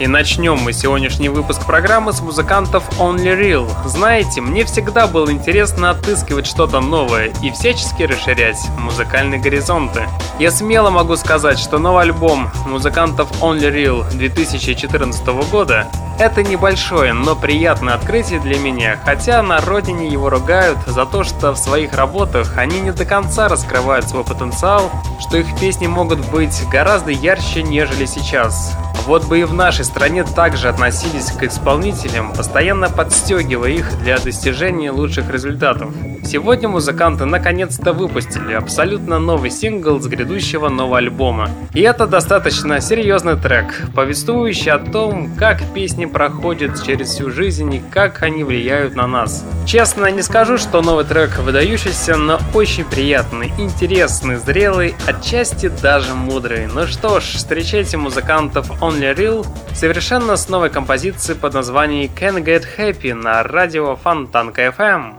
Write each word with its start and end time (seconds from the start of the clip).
И 0.00 0.06
начнем 0.06 0.56
мы 0.56 0.72
сегодняшний 0.72 1.28
выпуск 1.28 1.66
программы 1.66 2.14
с 2.14 2.22
музыкантов 2.22 2.88
Only 2.98 3.38
Real. 3.38 3.70
Знаете, 3.86 4.40
мне 4.40 4.64
всегда 4.64 5.06
было 5.06 5.30
интересно 5.30 5.90
отыскивать 5.90 6.46
что-то 6.46 6.80
новое 6.80 7.30
и 7.42 7.50
всячески 7.50 8.04
расширять 8.04 8.56
музыкальные 8.78 9.38
горизонты. 9.40 10.08
Я 10.38 10.52
смело 10.52 10.88
могу 10.88 11.16
сказать, 11.16 11.58
что 11.58 11.76
новый 11.76 12.04
альбом 12.04 12.50
музыкантов 12.64 13.30
Only 13.42 13.70
Real 13.70 14.10
2014 14.16 15.26
года 15.52 15.86
это 16.18 16.42
небольшое, 16.42 17.12
но 17.12 17.36
приятное 17.36 17.92
открытие 17.92 18.40
для 18.40 18.58
меня, 18.58 18.98
хотя 19.04 19.42
на 19.42 19.60
родине 19.60 20.08
его 20.08 20.30
ругают 20.30 20.78
за 20.86 21.04
то, 21.04 21.24
что 21.24 21.52
в 21.52 21.58
своих 21.58 21.92
работах 21.94 22.56
они 22.56 22.80
не 22.80 22.92
до 22.92 23.04
конца 23.04 23.48
раскрывают 23.48 24.08
свой 24.08 24.24
потенциал, 24.24 24.90
что 25.18 25.36
их 25.36 25.58
песни 25.58 25.86
могут 25.86 26.20
быть 26.30 26.58
гораздо 26.70 27.10
ярче, 27.10 27.62
нежели 27.62 28.06
сейчас. 28.06 28.74
Вот 29.06 29.24
бы 29.24 29.40
и 29.40 29.44
в 29.44 29.54
нашей 29.54 29.84
стране 29.90 30.24
также 30.24 30.68
относились 30.68 31.32
к 31.32 31.42
исполнителям, 31.42 32.32
постоянно 32.32 32.88
подстегивая 32.88 33.70
их 33.70 33.86
для 34.02 34.18
достижения 34.18 34.92
лучших 34.92 35.30
результатов. 35.30 35.90
Сегодня 36.24 36.68
музыканты 36.68 37.24
наконец-то 37.24 37.92
выпустили 37.92 38.52
абсолютно 38.52 39.18
новый 39.18 39.50
сингл 39.50 40.00
с 40.00 40.06
грядущего 40.06 40.68
нового 40.68 40.98
альбома. 40.98 41.50
И 41.74 41.80
это 41.80 42.06
достаточно 42.06 42.80
серьезный 42.80 43.36
трек, 43.36 43.66
повествующий 43.94 44.70
о 44.70 44.78
том, 44.78 45.34
как 45.36 45.60
песни 45.74 46.04
проходят 46.04 46.82
через 46.84 47.08
всю 47.08 47.30
жизнь 47.30 47.74
и 47.74 47.82
как 47.90 48.22
они 48.22 48.44
влияют 48.44 48.94
на 48.94 49.06
нас. 49.06 49.44
Честно, 49.66 50.10
не 50.10 50.22
скажу, 50.22 50.58
что 50.58 50.82
новый 50.82 51.04
трек 51.04 51.38
выдающийся, 51.38 52.16
но 52.16 52.38
очень 52.54 52.84
приятный, 52.84 53.52
интересный, 53.58 54.36
зрелый, 54.36 54.94
отчасти 55.06 55.68
даже 55.82 56.14
мудрый. 56.14 56.66
Ну 56.66 56.86
что 56.86 57.20
ж, 57.20 57.24
встречайте 57.24 57.96
музыкантов 57.96 58.70
Only 58.80 59.16
Real 59.16 59.46
совершенно 59.80 60.36
с 60.36 60.50
новой 60.50 60.68
композицией 60.68 61.38
под 61.38 61.54
названием 61.54 62.10
Can 62.14 62.44
Get 62.44 62.66
Happy 62.76 63.14
на 63.14 63.42
радио 63.42 63.96
Фонтанка 63.96 64.66
FM. 64.66 65.14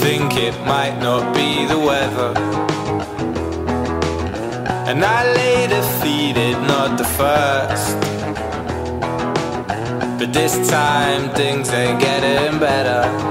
Think 0.00 0.32
it 0.38 0.54
might 0.64 0.98
not 1.02 1.34
be 1.34 1.66
the 1.66 1.78
weather. 1.78 2.32
And 4.88 5.04
I 5.04 5.30
lay 5.34 5.66
defeated, 5.66 6.56
not 6.66 6.96
the 6.96 7.04
first. 7.04 7.98
But 10.18 10.32
this 10.32 10.54
time 10.70 11.28
things 11.34 11.70
ain't 11.74 12.00
getting 12.00 12.58
better. 12.58 13.30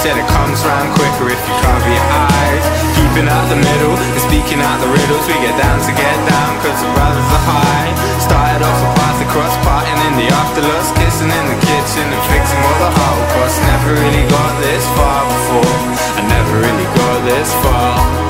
said 0.00 0.16
it 0.16 0.24
comes 0.32 0.64
round 0.64 0.88
quicker 0.96 1.28
if 1.28 1.36
you 1.36 1.54
cover 1.60 1.90
your 1.92 2.08
eyes. 2.08 2.64
Keeping 2.96 3.28
out 3.28 3.44
the 3.52 3.60
middle 3.60 3.92
and 3.92 4.20
speaking 4.24 4.56
out 4.64 4.80
the 4.80 4.88
riddles. 4.88 5.28
We 5.28 5.36
get 5.44 5.52
down 5.60 5.76
to 5.76 5.92
get 5.92 6.18
down 6.24 6.50
cause 6.64 6.80
the 6.80 6.88
brothers 6.96 7.28
are 7.28 7.44
high. 7.44 7.92
Started 8.16 8.64
off 8.64 8.80
a 8.80 8.90
path 8.96 9.20
across, 9.20 9.52
parting 9.60 10.00
in 10.08 10.24
the 10.24 10.28
afterlust. 10.32 10.96
Kissing 10.96 11.28
in 11.28 11.44
the 11.52 11.58
kitchen 11.68 12.06
and 12.08 12.22
fixing 12.32 12.60
all 12.64 12.78
the 12.80 12.90
holocaust. 12.96 13.60
Never 13.60 13.92
really 14.00 14.24
got 14.24 14.52
this 14.64 14.84
far 14.96 15.20
before. 15.28 15.76
I 16.16 16.20
never 16.32 16.54
really 16.64 16.88
got 16.96 17.18
this 17.28 17.52
far. 17.60 18.29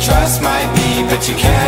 Trust 0.00 0.42
might 0.42 0.70
be 0.74 1.02
But 1.08 1.28
you 1.28 1.34
can't 1.34 1.59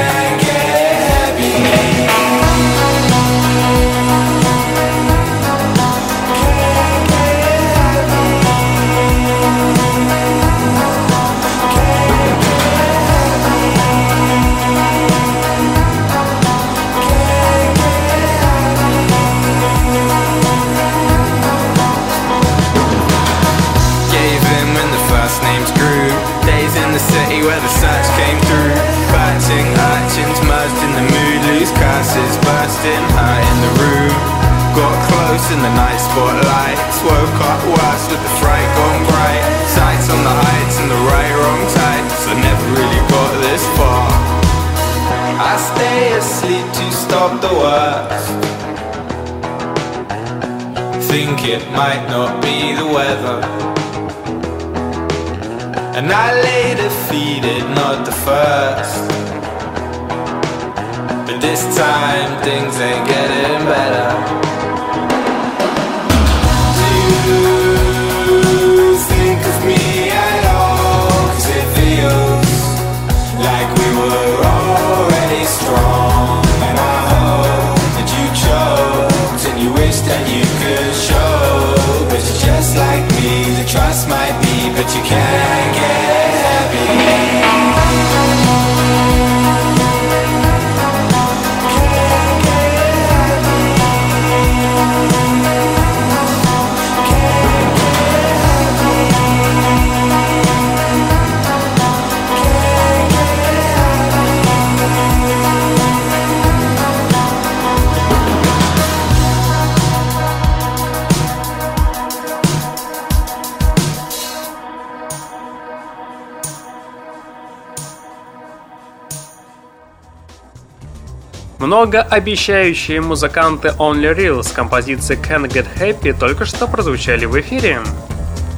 Многообещающие 121.63 123.01
музыканты 123.01 123.69
Only 123.79 124.17
Real 124.17 124.43
с 124.43 124.51
композицией 124.51 125.21
Can't 125.21 125.47
Get 125.47 125.69
Happy 125.79 126.13
только 126.13 126.45
что 126.45 126.67
прозвучали 126.67 127.25
в 127.25 127.41
эфире. 127.41 127.79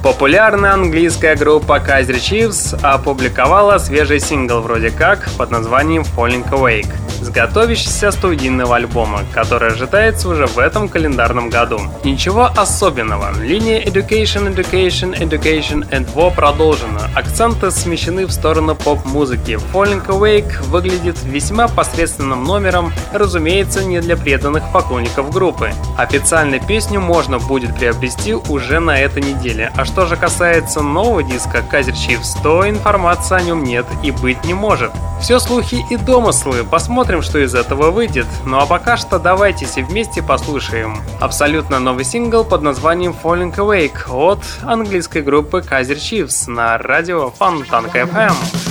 Популярная 0.01 0.73
английская 0.73 1.35
группа 1.35 1.77
Kaiser 1.77 2.15
Chiefs 2.15 2.75
опубликовала 2.81 3.77
свежий 3.77 4.19
сингл 4.19 4.61
вроде 4.61 4.89
как 4.89 5.29
под 5.37 5.51
названием 5.51 6.01
Falling 6.01 6.49
Awake 6.49 7.04
готовящегося 7.35 8.11
студийного 8.11 8.77
альбома, 8.77 9.19
который 9.33 9.73
ожидается 9.73 10.29
уже 10.29 10.47
в 10.47 10.57
этом 10.57 10.87
календарном 10.87 11.49
году. 11.49 11.81
Ничего 12.05 12.45
особенного. 12.55 13.37
Линия 13.41 13.83
Education, 13.83 14.55
Education, 14.55 15.19
Education 15.19 15.87
and 15.89 16.07
War 16.15 16.33
продолжена. 16.33 17.09
Акценты 17.13 17.71
смещены 17.71 18.25
в 18.25 18.31
сторону 18.31 18.73
поп-музыки. 18.73 19.59
Falling 19.73 20.05
Awake 20.07 20.63
выглядит 20.69 21.17
весьма 21.23 21.67
посредственным 21.67 22.45
номером, 22.45 22.93
разумеется, 23.11 23.83
не 23.83 23.99
для 23.99 24.15
преданных 24.15 24.63
поклонников 24.71 25.29
группы. 25.31 25.73
Официально 25.97 26.59
песню 26.59 27.01
можно 27.01 27.39
будет 27.39 27.75
приобрести 27.75 28.33
уже 28.33 28.79
на 28.79 28.97
этой 28.97 29.21
неделе. 29.21 29.73
А 29.75 29.83
что 29.83 30.05
же 30.05 30.15
касается 30.15 30.81
нового 30.81 31.21
диска 31.21 31.61
Kaiser 31.69 31.93
Chiefs, 31.93 32.41
то 32.41 32.67
информации 32.69 33.35
о 33.35 33.41
нем 33.41 33.65
нет 33.65 33.85
и 34.03 34.11
быть 34.11 34.41
не 34.45 34.53
может. 34.53 34.91
Все 35.21 35.39
слухи 35.39 35.83
и 35.89 35.97
домыслы, 35.97 36.63
посмотрим, 36.63 37.23
что 37.25 37.39
из 37.39 37.53
этого 37.55 37.91
выйдет. 37.91 38.27
Ну 38.45 38.59
а 38.59 38.65
пока 38.65 38.95
что 38.95 39.19
давайте 39.19 39.65
все 39.65 39.83
вместе 39.83 40.21
послушаем 40.23 41.01
абсолютно 41.19 41.79
новый 41.79 42.05
сингл 42.05 42.45
под 42.45 42.61
названием 42.61 43.15
Falling 43.21 43.53
Awake 43.55 44.09
от 44.09 44.39
английской 44.63 45.21
группы 45.21 45.59
Kaiser 45.59 45.97
Chiefs 45.97 46.49
на 46.49 46.77
радио 46.77 47.31
Фонтанка 47.31 48.01
FM. 48.01 48.64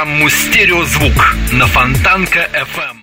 Программу 0.00 0.30
«Стереозвук» 0.30 1.34
на 1.52 1.66
Фонтанка 1.66 2.48
FM. 2.54 3.02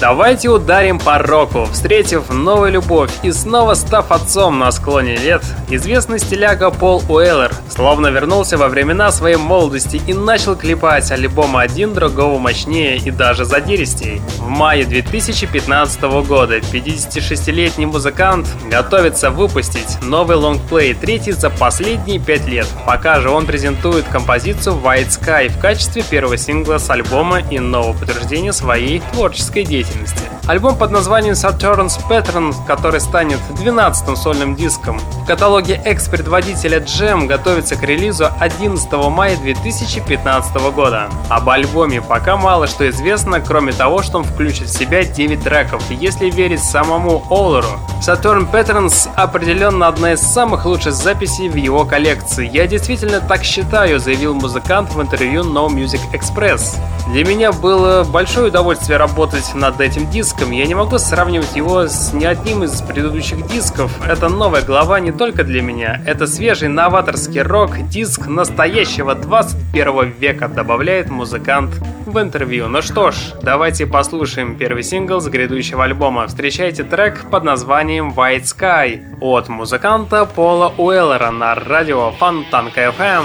Давайте 0.00 0.48
ударим 0.48 0.98
по 0.98 1.18
року, 1.18 1.68
встретив 1.72 2.30
новую 2.30 2.72
любовь 2.72 3.10
и 3.22 3.32
снова 3.32 3.74
став 3.74 4.12
отцом 4.12 4.58
на 4.58 4.70
склоне 4.70 5.16
лет, 5.16 5.42
известный 5.70 6.20
стиляга 6.20 6.70
Пол 6.70 7.02
Уэллер 7.08 7.52
словно 7.74 8.06
вернулся 8.06 8.56
во 8.56 8.68
времена 8.68 9.10
своей 9.10 9.36
молодости 9.36 10.00
и 10.06 10.14
начал 10.14 10.54
клепать 10.54 11.10
альбомы 11.10 11.60
один 11.60 11.92
другого 11.92 12.38
мощнее 12.38 12.98
и 12.98 13.10
даже 13.10 13.44
задиристей. 13.44 14.20
В 14.38 14.48
мае 14.48 14.84
2015 14.84 16.02
года 16.26 16.58
56-летний 16.58 17.86
музыкант 17.86 18.46
готовится 18.70 19.30
выпустить 19.30 20.00
новый 20.02 20.36
лонгплей, 20.36 20.94
третий 20.94 21.32
за 21.32 21.50
последние 21.50 22.20
пять 22.20 22.46
лет. 22.46 22.68
Пока 22.86 23.20
же 23.20 23.30
он 23.30 23.46
презентует 23.46 24.04
композицию 24.04 24.76
White 24.76 25.08
Sky 25.08 25.48
в 25.48 25.58
качестве 25.58 26.02
первого 26.02 26.36
сингла 26.36 26.78
с 26.78 26.88
альбома 26.90 27.40
и 27.40 27.58
нового 27.58 27.98
подтверждения 27.98 28.52
своей 28.52 29.00
творческой 29.12 29.64
деятельности. 29.64 30.33
Альбом 30.46 30.76
под 30.76 30.90
названием 30.90 31.32
Saturn's 31.32 31.98
Pattern, 32.06 32.54
который 32.66 33.00
станет 33.00 33.38
12-м 33.48 34.14
сольным 34.14 34.54
диском. 34.54 34.98
В 35.22 35.26
каталоге 35.26 35.80
экс-предводителя 35.86 36.80
Jam 36.80 37.26
готовится 37.26 37.76
к 37.76 37.82
релизу 37.82 38.26
11 38.40 38.92
мая 38.92 39.38
2015 39.38 40.54
года. 40.74 41.08
Об 41.30 41.48
альбоме 41.48 42.02
пока 42.02 42.36
мало 42.36 42.66
что 42.66 42.86
известно, 42.90 43.40
кроме 43.40 43.72
того, 43.72 44.02
что 44.02 44.18
он 44.18 44.24
включит 44.24 44.68
в 44.68 44.78
себя 44.78 45.04
9 45.04 45.42
треков, 45.42 45.82
если 45.90 46.28
верить 46.28 46.62
самому 46.62 47.24
Оллеру. 47.30 47.80
Saturn 48.02 48.50
Patterns 48.50 49.08
определенно 49.14 49.88
одна 49.88 50.12
из 50.12 50.20
самых 50.20 50.66
лучших 50.66 50.92
записей 50.92 51.48
в 51.48 51.56
его 51.56 51.86
коллекции. 51.86 52.46
Я 52.52 52.66
действительно 52.66 53.20
так 53.20 53.44
считаю, 53.44 53.98
заявил 53.98 54.34
музыкант 54.34 54.92
в 54.92 55.00
интервью 55.00 55.42
No 55.42 55.68
Music 55.68 56.02
Express. 56.12 56.76
Для 57.08 57.24
меня 57.24 57.52
было 57.52 58.04
большое 58.04 58.48
удовольствие 58.48 58.98
работать 58.98 59.54
над 59.54 59.80
этим 59.80 60.10
диском. 60.10 60.33
Я 60.40 60.66
не 60.66 60.74
могу 60.74 60.98
сравнивать 60.98 61.56
его 61.56 61.88
с 61.88 62.12
ни 62.12 62.24
одним 62.24 62.64
из 62.64 62.80
предыдущих 62.82 63.46
дисков. 63.48 63.90
Это 64.06 64.28
новая 64.28 64.62
глава 64.62 65.00
не 65.00 65.10
только 65.10 65.44
для 65.44 65.62
меня. 65.62 66.00
Это 66.06 66.26
свежий 66.26 66.68
новаторский 66.68 67.42
рок, 67.42 67.88
диск 67.88 68.26
настоящего 68.26 69.14
21 69.14 70.10
века, 70.18 70.48
добавляет 70.48 71.10
музыкант 71.10 71.74
в 72.06 72.18
интервью. 72.18 72.68
Ну 72.68 72.82
что 72.82 73.10
ж, 73.10 73.16
давайте 73.42 73.86
послушаем 73.86 74.56
первый 74.56 74.82
сингл 74.82 75.20
с 75.20 75.28
грядущего 75.28 75.84
альбома. 75.84 76.26
Встречайте 76.26 76.84
трек 76.84 77.28
под 77.30 77.44
названием 77.44 78.12
White 78.14 78.44
Sky 78.44 79.02
от 79.20 79.48
музыканта 79.48 80.24
Пола 80.24 80.72
Уэллера 80.76 81.30
на 81.30 81.54
радио 81.54 82.10
Фонтанка 82.12 82.92
FM. 82.98 83.24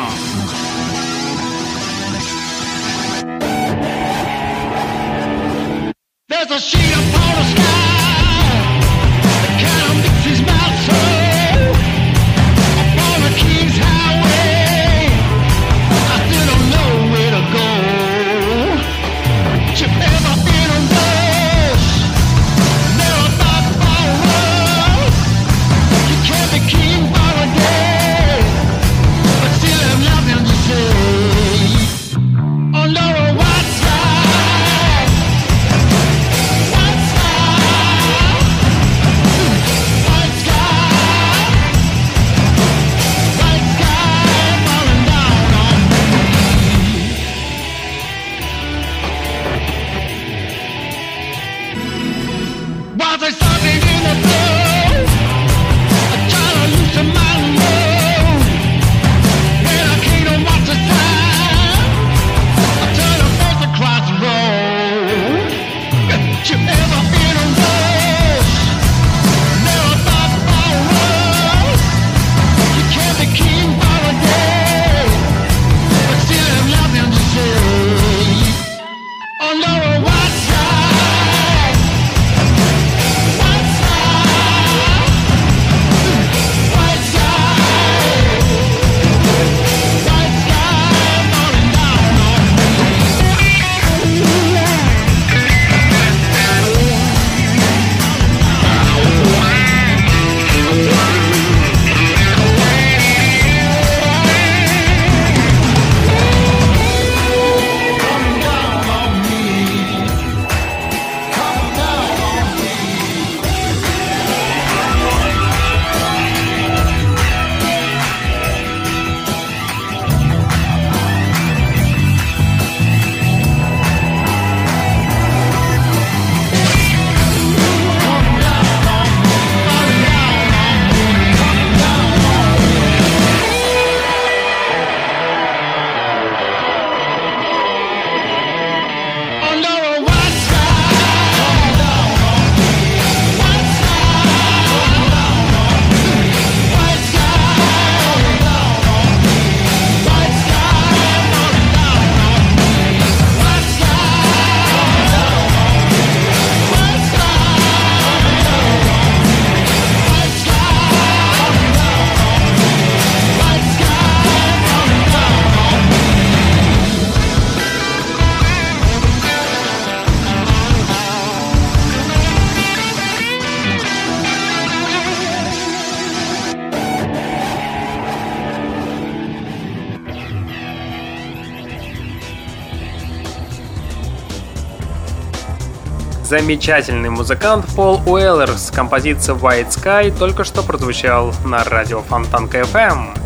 Замечательный 186.30 187.10
музыкант 187.10 187.66
Пол 187.76 188.00
Уэллер 188.06 188.52
с 188.52 188.70
композицией 188.70 189.36
White 189.36 189.70
Sky 189.70 190.16
только 190.16 190.44
что 190.44 190.62
прозвучал 190.62 191.34
на 191.44 191.64
радио 191.64 192.04
Фонтанка 192.04 192.60
FM. 192.60 193.18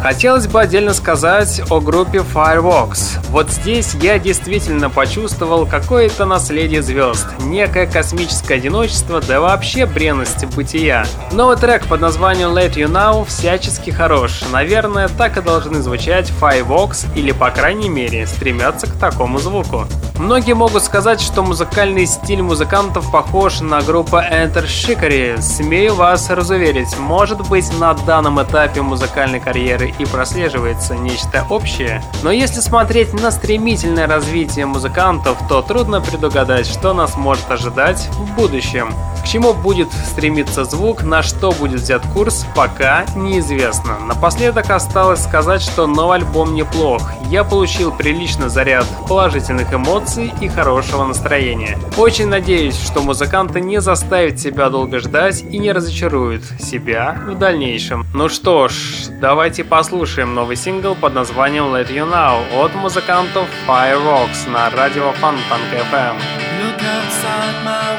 Хотелось 0.00 0.46
бы 0.46 0.60
отдельно 0.60 0.94
сказать 0.94 1.60
о 1.70 1.80
группе 1.80 2.18
Fireworks. 2.18 3.18
Вот 3.30 3.50
здесь 3.50 3.94
я 3.94 4.20
действительно 4.20 4.90
почувствовал 4.90 5.66
какое-то 5.66 6.24
наследие 6.24 6.82
звезд, 6.82 7.26
некое 7.40 7.88
космическое 7.88 8.54
одиночество, 8.54 9.20
да 9.20 9.40
вообще 9.40 9.84
бренность 9.84 10.46
бытия. 10.54 11.04
Новый 11.32 11.56
трек 11.56 11.86
под 11.86 12.00
названием 12.00 12.50
Let 12.50 12.74
You 12.74 12.86
Know 12.86 13.24
всячески 13.24 13.90
хорош. 13.90 14.42
Наверное, 14.52 15.08
так 15.08 15.36
и 15.36 15.42
должны 15.42 15.82
звучать 15.82 16.30
Fireworks 16.40 17.08
или, 17.16 17.32
по 17.32 17.50
крайней 17.50 17.88
мере, 17.88 18.24
стремятся 18.28 18.86
к 18.86 18.92
такому 18.92 19.40
звуку. 19.40 19.88
Многие 20.18 20.54
могут 20.54 20.82
сказать, 20.82 21.20
что 21.20 21.42
музыкальный 21.42 22.06
стиль 22.06 22.40
музыкантов 22.40 23.10
похож 23.10 23.60
на 23.60 23.82
группу 23.82 24.16
Enter 24.16 24.64
Shikari. 24.64 25.42
Смею 25.42 25.94
вас 25.94 26.30
разуверить, 26.30 26.98
может 26.98 27.46
быть 27.48 27.70
на 27.78 27.92
данном 27.92 28.42
этапе 28.42 28.80
музыкальной 28.80 29.40
карьеры 29.40 29.94
и 29.98 30.06
прослеживается 30.06 30.94
нечто 30.94 31.44
общее, 31.50 32.02
но 32.22 32.30
если 32.30 32.60
смотреть 32.60 33.12
на 33.12 33.30
стремительное 33.30 34.06
развитие 34.06 34.64
музыкантов, 34.64 35.36
то 35.48 35.60
трудно 35.60 36.00
предугадать, 36.00 36.66
что 36.66 36.94
нас 36.94 37.16
может 37.16 37.50
ожидать 37.50 38.08
в 38.12 38.34
будущем. 38.34 38.94
К 39.22 39.28
чему 39.28 39.52
будет 39.52 39.88
стремиться 39.92 40.64
звук, 40.64 41.02
на 41.02 41.22
что 41.22 41.50
будет 41.52 41.80
взят 41.80 42.02
курс, 42.14 42.46
пока 42.54 43.04
неизвестно. 43.16 43.98
Напоследок 43.98 44.70
осталось 44.70 45.22
сказать, 45.22 45.60
что 45.60 45.86
новый 45.86 46.18
альбом 46.18 46.54
неплох. 46.54 47.02
Я 47.28 47.42
получил 47.42 47.90
приличный 47.90 48.48
заряд 48.48 48.86
положительных 49.08 49.74
эмоций 49.74 50.05
и 50.40 50.48
хорошего 50.48 51.04
настроения. 51.04 51.78
Очень 51.96 52.28
надеюсь, 52.28 52.80
что 52.80 53.02
музыканты 53.02 53.60
не 53.60 53.80
заставят 53.80 54.38
себя 54.38 54.70
долго 54.70 55.00
ждать 55.00 55.42
и 55.42 55.58
не 55.58 55.72
разочаруют 55.72 56.44
себя 56.60 57.20
в 57.26 57.36
дальнейшем. 57.36 58.06
Ну 58.14 58.28
что 58.28 58.68
ж, 58.68 59.08
давайте 59.20 59.64
послушаем 59.64 60.34
новый 60.34 60.56
сингл 60.56 60.94
под 60.94 61.14
названием 61.14 61.64
Let 61.64 61.88
You 61.88 62.08
Know 62.10 62.64
от 62.64 62.74
музыкантов 62.74 63.46
Fireworks 63.66 64.48
на 64.50 64.70
радио 64.70 65.12
Фонтанка 65.12 65.76
FM. 65.90 66.16
Look 66.62 66.80
outside 66.80 67.64
my 67.64 67.95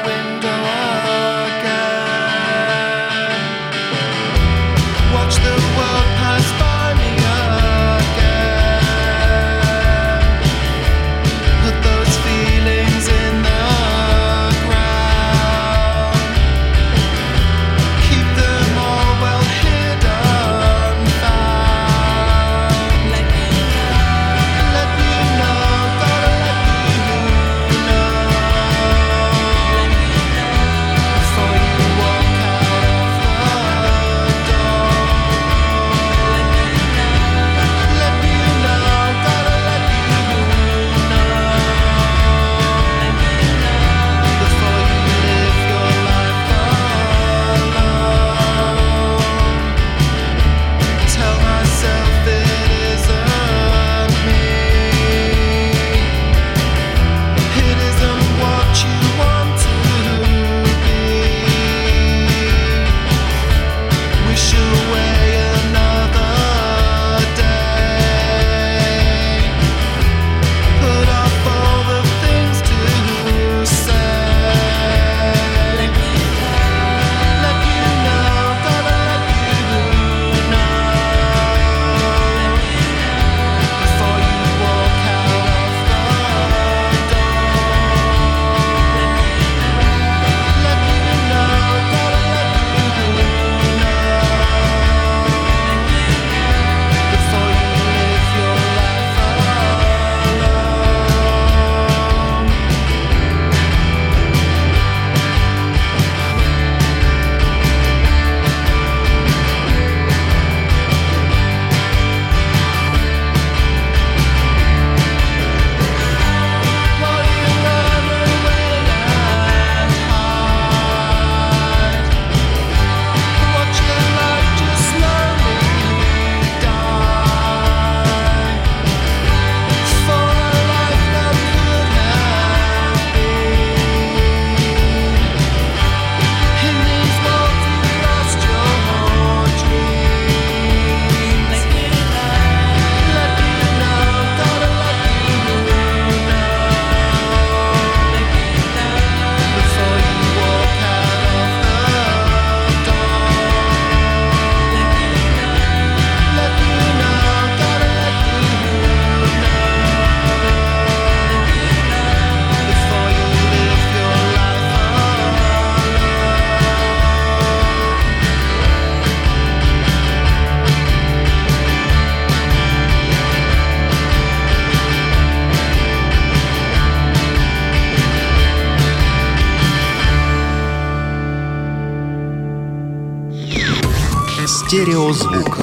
Стереозвук 184.68 185.60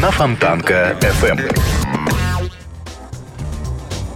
на 0.00 0.10
Фонтанка 0.10 0.96
FM. 1.02 1.54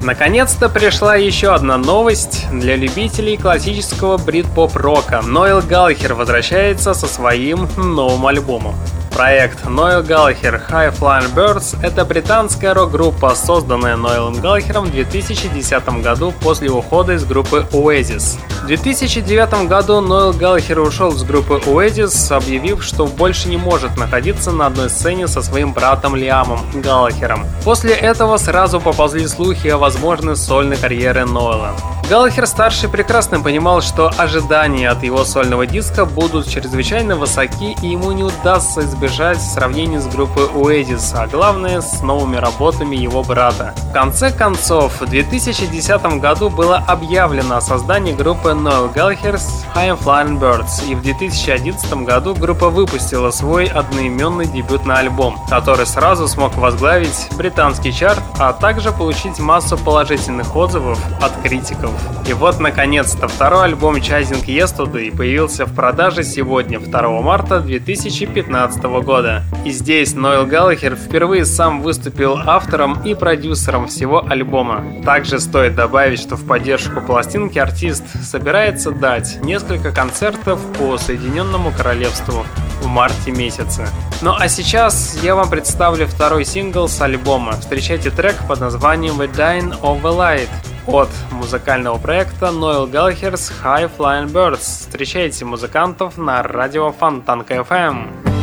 Наконец-то 0.01 0.71
пришла 0.71 1.15
еще 1.17 1.53
одна 1.53 1.77
новость 1.77 2.47
для 2.51 2.75
любителей 2.75 3.37
классического 3.37 4.17
брит-поп-рока. 4.17 5.21
Ноэл 5.21 5.61
Галлахер 5.61 6.15
возвращается 6.15 6.95
со 6.95 7.07
своим 7.07 7.69
новым 7.77 8.27
альбомом. 8.27 8.77
Проект 9.21 9.67
Noel 9.67 10.03
Gallagher 10.03 10.63
High 10.71 10.99
Flying 10.99 11.35
Birds– 11.35 11.77
это 11.83 12.07
британская 12.07 12.73
рок-группа, 12.73 13.35
созданная 13.35 13.95
Ноэлом 13.95 14.41
Галлахером 14.41 14.87
в 14.87 14.93
2010 14.93 16.03
году 16.03 16.33
после 16.41 16.71
ухода 16.71 17.13
из 17.13 17.27
группы 17.27 17.67
Oasis. 17.71 18.39
В 18.63 18.67
2009 18.69 19.69
году 19.69 20.01
Ноэл 20.01 20.33
Галлахер 20.33 20.81
ушел 20.81 21.13
из 21.13 21.23
группы 21.23 21.61
Oasis, 21.67 22.35
объявив, 22.35 22.83
что 22.83 23.05
больше 23.05 23.51
не 23.51 23.59
может 23.59 23.99
находиться 23.99 24.53
на 24.53 24.65
одной 24.65 24.89
сцене 24.89 25.29
со 25.29 25.43
своим 25.43 25.75
братом 25.75 26.17
Лиамом 26.17 26.61
Галлахером. 26.81 27.45
После 27.63 27.93
этого 27.93 28.39
сразу 28.39 28.81
поползли 28.81 29.29
слухи 29.29 29.69
о 29.69 29.77
возможной 29.77 30.35
сольной 30.35 30.79
карьере 30.79 31.27
Ноэла. 31.27 31.75
Галлахер-старший 32.09 32.89
прекрасно 32.89 33.39
понимал, 33.39 33.83
что 33.83 34.11
ожидания 34.17 34.89
от 34.89 35.05
его 35.05 35.25
сольного 35.25 35.65
диска 35.65 36.05
будут 36.05 36.49
чрезвычайно 36.49 37.15
высоки 37.15 37.77
и 37.83 37.87
ему 37.87 38.11
не 38.11 38.25
удастся 38.25 38.81
избежать 38.81 39.10
сравнения 39.11 40.01
с 40.01 40.07
группой 40.07 40.45
Oasis, 40.45 41.15
а 41.15 41.27
главное 41.27 41.81
с 41.81 42.01
новыми 42.03 42.37
работами 42.37 42.97
его 42.97 43.23
брата. 43.23 43.75
В 43.91 43.93
конце 43.93 44.31
концов, 44.31 45.01
в 45.01 45.07
2010 45.07 46.21
году 46.21 46.49
было 46.49 46.77
объявлено 46.77 47.57
о 47.57 47.61
создании 47.61 48.13
группы 48.13 48.51
Noel 48.51 48.93
Gallagher's 48.95 49.43
High 49.75 49.99
Flying 49.99 50.39
Birds, 50.39 50.89
и 50.89 50.95
в 50.95 51.03
2011 51.03 51.93
году 52.05 52.35
группа 52.35 52.71
выпустила 52.71 53.31
свой 53.31 53.67
одноименный 53.67 54.47
дебютный 54.47 54.95
альбом, 54.95 55.37
который 55.49 55.87
сразу 55.87 56.29
смог 56.29 56.57
возглавить 56.57 57.29
британский 57.37 57.93
чарт, 57.93 58.23
а 58.39 58.53
также 58.53 58.93
получить 58.93 59.39
массу 59.39 59.77
положительных 59.77 60.55
отзывов 60.55 60.99
от 61.21 61.33
критиков. 61.43 61.91
И 62.29 62.33
вот, 62.33 62.61
наконец-то, 62.61 63.29
второй 63.29 63.65
альбом 63.65 63.97
Chasing 63.97 64.45
Yesterday 64.45 65.15
появился 65.15 65.65
в 65.65 65.75
продаже 65.75 66.23
сегодня, 66.23 66.79
2 66.79 67.21
марта 67.21 67.61
2015 67.61 68.83
года. 68.99 69.45
И 69.65 69.71
здесь 69.71 70.15
Нойл 70.15 70.47
Галлахер 70.47 70.97
впервые 70.97 71.45
сам 71.45 71.83
выступил 71.83 72.37
автором 72.37 73.03
и 73.05 73.15
продюсером 73.15 73.87
всего 73.87 74.25
альбома. 74.29 74.85
Также 75.05 75.39
стоит 75.39 75.77
добавить, 75.77 76.21
что 76.21 76.35
в 76.35 76.47
поддержку 76.47 77.01
пластинки 77.01 77.59
артист 77.59 78.05
собирается 78.25 78.91
дать 78.91 79.39
несколько 79.43 79.93
концертов 79.93 80.61
по 80.79 80.99
Соединенному 80.99 81.71
Королевству 81.71 82.45
в 82.83 82.87
марте 82.87 83.31
месяце. 83.31 83.87
Ну 84.23 84.35
а 84.37 84.49
сейчас 84.49 85.19
я 85.23 85.35
вам 85.35 85.49
представлю 85.49 86.07
второй 86.07 86.45
сингл 86.45 86.89
с 86.89 87.01
альбома. 87.01 87.53
Встречайте 87.53 88.11
трек 88.11 88.37
под 88.49 88.61
названием 88.61 89.21
The 89.21 89.33
Dying 89.33 89.81
of 89.81 90.03
the 90.03 90.17
Light 90.17 90.49
от 90.87 91.11
музыкального 91.31 91.99
проекта 91.99 92.47
Noel 92.47 92.91
Gallagher's 92.91 93.53
High 93.63 93.91
Flying 93.97 94.33
Birds. 94.33 94.61
Встречайте 94.61 95.45
музыкантов 95.45 96.19
на 96.19 96.43
радио 96.43 96.91
Фонтанка 96.93 97.55
FM. 97.55 98.40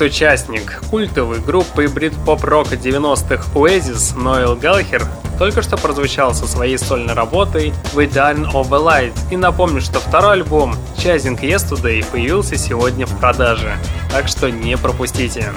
Экс-участник 0.00 0.80
культовой 0.88 1.40
группы 1.40 1.86
брит-поп-рока 1.86 2.76
90-х 2.76 3.52
Oasis 3.54 4.18
Ноэл 4.18 4.56
Галлахер 4.56 5.06
только 5.38 5.60
что 5.60 5.76
прозвучал 5.76 6.32
со 6.32 6.46
своей 6.46 6.78
сольной 6.78 7.12
работой 7.12 7.74
We 7.92 8.10
Dine 8.10 8.50
of 8.50 8.68
a 8.72 8.78
Light. 8.78 9.12
И 9.30 9.36
напомню, 9.36 9.82
что 9.82 10.00
второй 10.00 10.32
альбом 10.32 10.74
Chasing 10.96 11.38
Yesterday 11.38 12.02
появился 12.10 12.56
сегодня 12.56 13.04
в 13.04 13.14
продаже, 13.18 13.76
так 14.10 14.26
что 14.28 14.50
не 14.50 14.78
пропустите. 14.78 15.52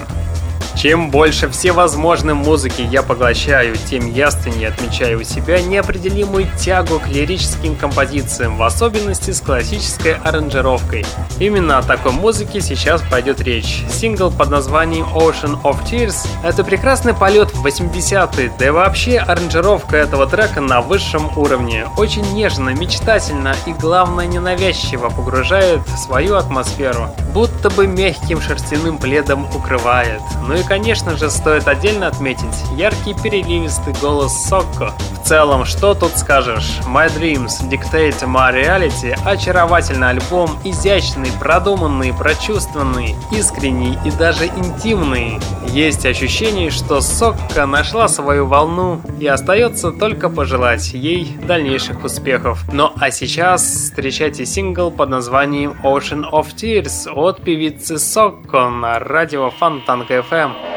Чем 0.75 1.11
больше 1.11 1.47
всевозможной 1.49 2.33
музыки 2.33 2.81
я 2.81 3.03
поглощаю, 3.03 3.77
тем 3.89 4.11
яснее 4.11 4.67
отмечаю 4.67 5.21
у 5.21 5.23
себя 5.23 5.61
неопределимую 5.61 6.47
тягу 6.59 6.99
к 6.99 7.07
лирическим 7.07 7.77
композициям, 7.77 8.57
в 8.57 8.63
особенности 8.63 9.31
с 9.31 9.39
классической 9.39 10.15
аранжировкой. 10.15 11.05
Именно 11.39 11.79
о 11.79 11.83
такой 11.83 12.11
музыке 12.11 12.61
сейчас 12.61 13.01
пойдет 13.01 13.41
речь. 13.41 13.83
Сингл 13.89 14.31
под 14.31 14.49
названием 14.49 15.05
Ocean 15.13 15.61
of 15.63 15.83
Tears— 15.83 16.27
это 16.43 16.63
прекрасный 16.63 17.13
полет 17.13 17.53
в 17.53 17.65
80-е, 17.65 18.51
да 18.57 18.65
и 18.65 18.69
вообще 18.69 19.17
аранжировка 19.17 19.97
этого 19.97 20.27
трека 20.27 20.61
на 20.61 20.81
высшем 20.81 21.35
уровне. 21.37 21.87
Очень 21.97 22.31
нежно, 22.33 22.69
мечтательно 22.69 23.55
и, 23.65 23.73
главное, 23.73 24.25
ненавязчиво 24.25 25.09
погружает 25.09 25.81
в 25.87 25.97
свою 25.97 26.35
атмосферу, 26.35 27.07
будто 27.33 27.69
бы 27.69 27.87
мягким 27.87 28.41
шерстяным 28.41 28.97
пледом 28.97 29.45
укрывает. 29.55 30.21
Ну 30.47 30.55
и 30.55 30.63
конечно 30.63 31.17
же, 31.17 31.29
стоит 31.29 31.67
отдельно 31.67 32.07
отметить 32.07 32.43
яркий 32.75 33.13
переливистый 33.13 33.93
голос 34.01 34.33
Сокко. 34.47 34.93
В 35.21 35.27
целом, 35.27 35.65
что 35.65 35.93
тут 35.93 36.17
скажешь? 36.17 36.79
My 36.85 37.07
Dreams 37.07 37.69
Dictate 37.69 38.19
My 38.21 38.53
Reality– 38.53 39.17
очаровательный 39.25 40.09
альбом, 40.09 40.59
изящный, 40.63 41.22
продуманный, 41.39 42.13
прочувственный, 42.13 43.15
искренний 43.31 43.97
и 44.05 44.11
даже 44.11 44.47
интимный. 44.47 45.39
Есть 45.67 46.05
ощущение, 46.05 46.69
что 46.69 47.01
Сокко 47.01 47.65
нашла 47.65 48.07
свою 48.07 48.45
волну 48.45 49.01
и 49.19 49.27
остается 49.27 49.91
только 49.91 50.29
пожелать 50.29 50.93
ей 50.93 51.37
дальнейших 51.47 52.03
успехов. 52.03 52.63
Ну 52.71 52.91
а 52.99 53.11
сейчас 53.11 53.63
встречайте 53.63 54.45
сингл 54.45 54.91
под 54.91 55.09
названием 55.09 55.75
Ocean 55.83 56.29
of 56.31 56.55
Tears 56.55 57.11
от 57.11 57.41
певицы 57.41 57.97
Сокко 57.97 58.69
на 58.69 58.99
радио 58.99 59.49
Фонтанка 59.49 60.15
FM. 60.29 60.72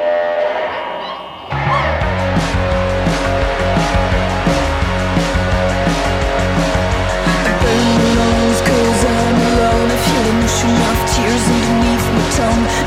home 12.39 12.86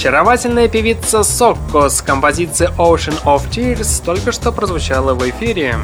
Очаровательная 0.00 0.66
певица 0.66 1.22
Сокко 1.22 1.90
с 1.90 2.00
композицией 2.00 2.72
Ocean 2.78 3.22
of 3.24 3.50
Tears 3.50 4.02
только 4.02 4.32
что 4.32 4.50
прозвучала 4.50 5.12
в 5.12 5.28
эфире. 5.28 5.76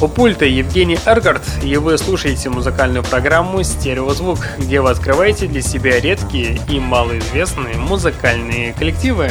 У 0.00 0.08
пульта 0.08 0.46
Евгений 0.46 0.98
Эргард, 1.04 1.42
и 1.62 1.76
вы 1.76 1.98
слушаете 1.98 2.48
музыкальную 2.48 3.04
программу 3.04 3.62
«Стереозвук», 3.62 4.38
где 4.56 4.80
вы 4.80 4.88
открываете 4.88 5.48
для 5.48 5.60
себя 5.60 6.00
редкие 6.00 6.58
и 6.70 6.80
малоизвестные 6.80 7.74
музыкальные 7.74 8.72
коллективы. 8.72 9.30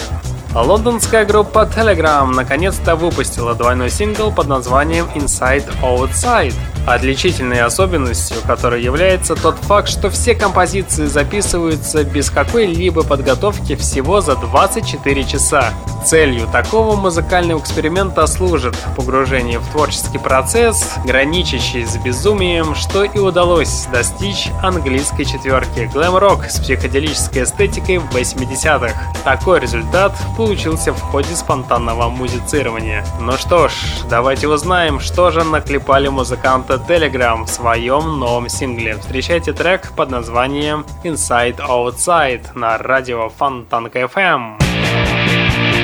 Лондонская 0.54 1.26
группа 1.26 1.68
Telegram 1.76 2.28
наконец-то 2.28 2.96
выпустила 2.96 3.56
двойной 3.56 3.90
сингл 3.90 4.32
под 4.32 4.50
названием 4.50 5.08
Inside 5.16 5.68
Outside. 5.82 6.54
Отличительной 6.88 7.60
особенностью, 7.64 8.38
которой 8.48 8.82
является 8.82 9.36
тот 9.36 9.58
факт, 9.58 9.90
что 9.90 10.10
все 10.10 10.36
композиции 10.36 11.06
записываются 11.06 12.06
без 12.06 12.30
какой-либо 12.30 13.04
подготовки 13.04 13.76
всего 13.76 14.22
за 14.22 14.38
24 14.38 15.24
часа. 15.26 15.74
Целью 16.06 16.48
такого 16.48 16.96
музыкального 16.96 17.60
эксперимента 17.60 18.26
служит 18.28 18.74
погружение 18.96 19.60
в 19.60 19.68
творческий 19.72 20.18
процесс, 20.18 20.94
граничащий 21.04 21.86
с 21.86 21.98
безумием, 21.98 22.74
что 22.76 23.04
и 23.04 23.20
удалось 23.20 23.88
достичь 23.92 24.48
английской 24.64 25.26
четверки 25.26 25.90
глэм-рок 25.92 26.46
с 26.46 26.62
психоделической 26.62 27.44
эстетикой 27.44 27.98
в 27.98 28.10
80-х. 28.16 28.94
Такой 29.26 29.60
результат 29.60 30.14
получился 30.38 30.94
в 30.94 31.02
ходе 31.02 31.36
спонтанного 31.36 32.08
музицирования. 32.10 33.06
Ну 33.20 33.34
что 33.34 33.68
ж, 33.68 33.74
давайте 34.10 34.48
узнаем, 34.48 35.02
что 35.02 35.32
же 35.32 35.44
наклепали 35.44 36.08
музыканты 36.08 36.77
Telegram 36.78 37.46
в 37.46 37.50
своем 37.50 38.20
новом 38.20 38.50
сингле. 38.50 38.98
Встречайте 38.98 39.54
трек 39.54 39.92
под 39.96 40.10
названием 40.10 40.86
Inside 41.04 41.58
Outside 41.58 42.46
на 42.56 42.78
радио 42.78 43.30
Фонтанка 43.30 44.02
FM. 44.02 45.77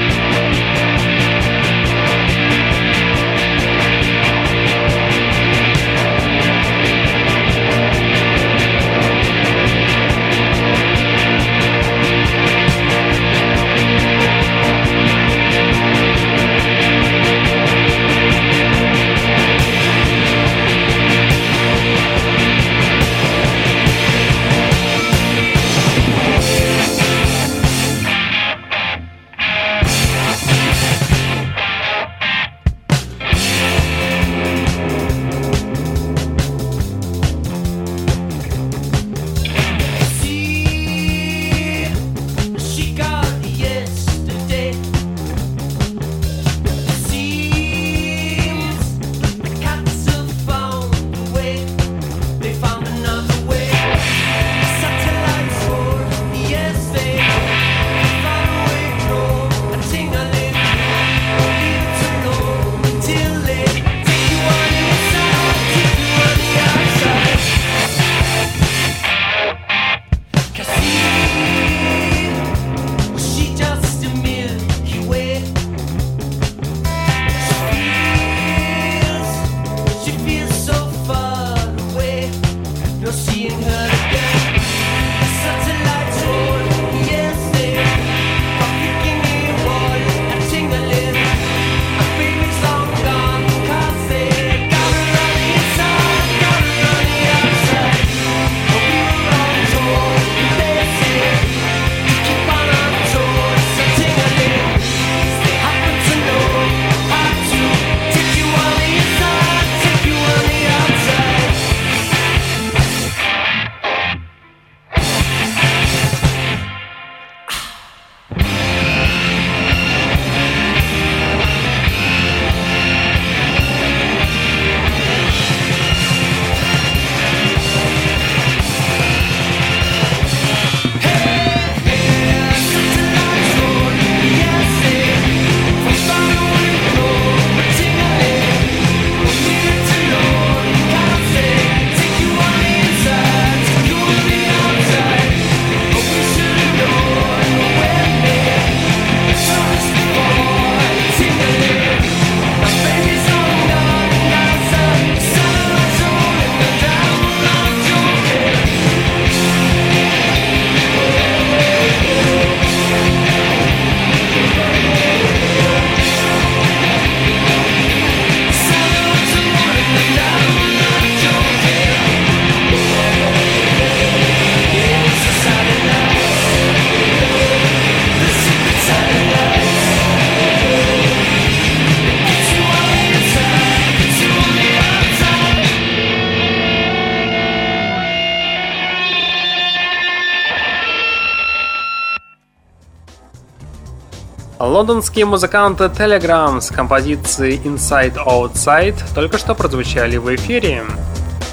Лондонские 194.74 195.26
музыканты 195.26 195.84
Telegram 195.84 196.60
с 196.60 196.70
композицией 196.70 197.58
Inside 197.58 198.16
Outside 198.26 199.00
только 199.14 199.38
что 199.38 199.54
прозвучали 199.54 200.18
в 200.18 200.34
эфире. 200.36 200.84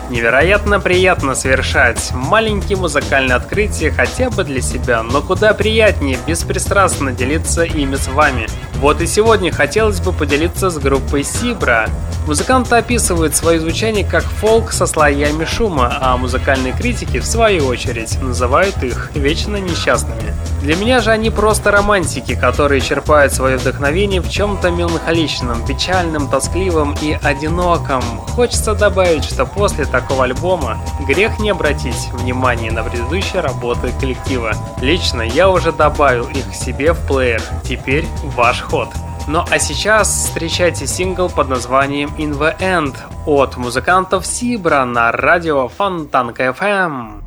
Невероятно 0.08 0.80
приятно 0.80 1.34
совершать 1.34 2.12
маленькие 2.14 2.78
музыкальные 2.78 3.36
открытия 3.36 3.90
хотя 3.90 4.30
бы 4.30 4.42
для 4.42 4.62
себя, 4.62 5.02
но 5.02 5.20
куда 5.20 5.52
приятнее 5.52 6.18
беспристрастно 6.26 7.12
делиться 7.12 7.62
ими 7.64 7.96
с 7.96 8.08
вами. 8.08 8.48
Вот 8.76 9.02
и 9.02 9.06
сегодня 9.06 9.52
хотелось 9.52 10.00
бы 10.00 10.14
поделиться 10.14 10.70
с 10.70 10.78
группой 10.78 11.22
Сибра. 11.22 11.90
Музыканты 12.30 12.76
описывают 12.76 13.34
свое 13.34 13.58
звучание 13.58 14.04
как 14.04 14.22
фолк 14.22 14.70
со 14.70 14.86
слоями 14.86 15.44
шума, 15.44 15.98
а 16.00 16.16
музыкальные 16.16 16.72
критики, 16.72 17.18
в 17.18 17.26
свою 17.26 17.66
очередь, 17.66 18.22
называют 18.22 18.84
их 18.84 19.10
вечно 19.16 19.56
несчастными. 19.56 20.32
Для 20.62 20.76
меня 20.76 21.00
же 21.00 21.10
они 21.10 21.30
просто 21.30 21.72
романтики, 21.72 22.36
которые 22.36 22.82
черпают 22.82 23.32
свое 23.32 23.56
вдохновение 23.56 24.20
в 24.20 24.30
чем-то 24.30 24.70
меланхоличном, 24.70 25.66
печальном, 25.66 26.30
тоскливом 26.30 26.94
и 27.02 27.18
одиноком. 27.20 28.00
Хочется 28.36 28.76
добавить, 28.76 29.24
что 29.24 29.44
после 29.44 29.84
такого 29.84 30.22
альбома 30.22 30.78
грех 31.08 31.40
не 31.40 31.50
обратить 31.50 32.10
внимание 32.12 32.70
на 32.70 32.84
предыдущие 32.84 33.42
работы 33.42 33.92
коллектива. 33.98 34.52
Лично 34.80 35.22
я 35.22 35.50
уже 35.50 35.72
добавил 35.72 36.26
их 36.26 36.48
к 36.48 36.54
себе 36.54 36.92
в 36.92 37.04
плеер. 37.08 37.42
Теперь 37.64 38.06
ваш 38.22 38.60
ход. 38.60 38.88
Ну 39.32 39.44
а 39.48 39.60
сейчас 39.60 40.08
встречайте 40.08 40.88
сингл 40.88 41.28
под 41.28 41.48
названием 41.48 42.08
In 42.18 42.36
the 42.36 42.58
End 42.58 42.96
от 43.26 43.56
музыкантов 43.56 44.26
Сибра 44.26 44.84
на 44.84 45.12
радио 45.12 45.68
Фонтанка 45.68 46.48
FM. 46.48 47.19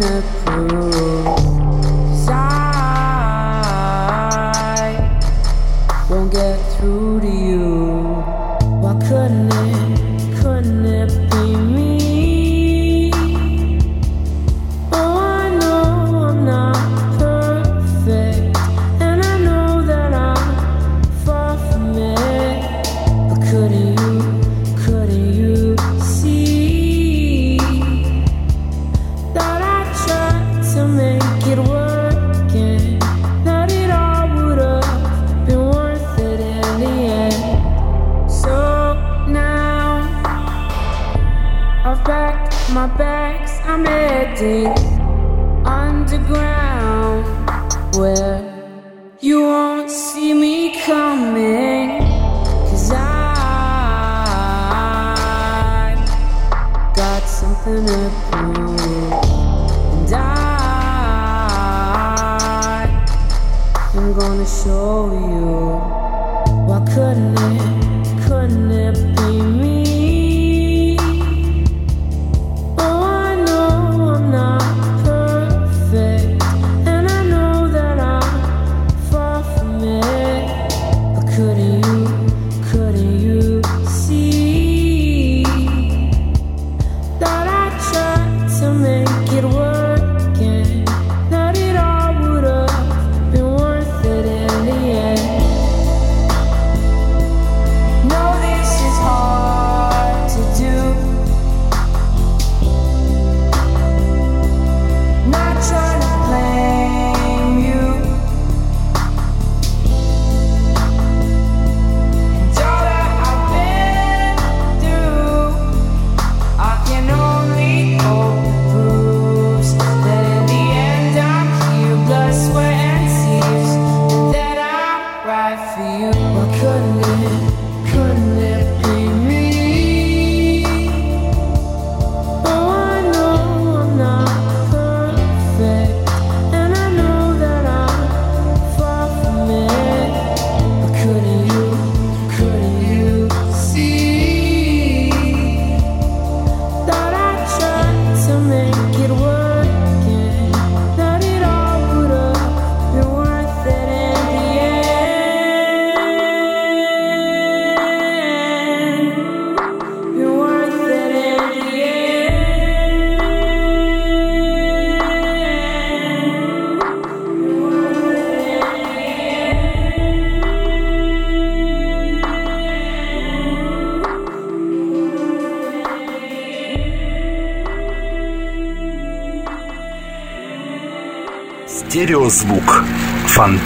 turn 0.00 0.02
up. 0.04 0.41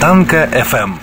Фонтанка 0.07 0.47
FM. 0.53 0.93